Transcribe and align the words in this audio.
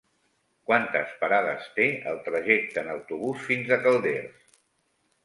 Quantes 0.69 1.11
parades 1.19 1.67
té 1.75 1.85
el 2.13 2.17
trajecte 2.29 2.81
en 2.85 2.89
autobús 2.95 3.45
fins 3.51 3.71
a 3.77 3.81
Calders? 3.85 4.49